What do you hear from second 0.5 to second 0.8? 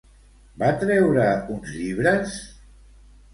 Va